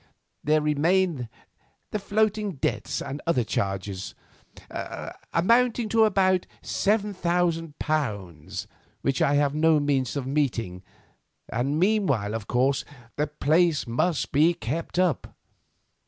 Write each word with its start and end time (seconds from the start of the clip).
There 0.43 0.61
remain 0.61 1.29
the 1.91 1.99
floating 1.99 2.53
debts 2.53 3.03
and 3.03 3.21
other 3.27 3.43
charges, 3.43 4.15
amounting 5.41 5.83
in 5.85 5.87
all 5.89 6.05
to 6.05 6.05
about 6.05 6.47
£7,000, 6.63 8.67
which 9.03 9.21
I 9.21 9.35
have 9.35 9.53
no 9.53 9.79
means 9.79 10.15
of 10.15 10.25
meeting, 10.25 10.81
and 11.49 11.77
meanwhile, 11.79 12.33
of 12.33 12.47
course, 12.47 12.83
the 13.15 13.27
place 13.27 13.85
must 13.85 14.31
be 14.31 14.55
kept 14.55 14.97
up. 14.97 15.35